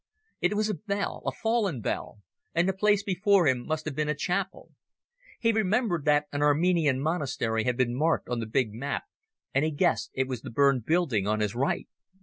[0.41, 2.21] It was a bell, a fallen bell,
[2.55, 4.71] and the place before him must have been a chapel.
[5.39, 9.03] He remembered that an Armenian monastery had been marked on the big map,
[9.53, 11.87] and he guessed it was the burned building on his right.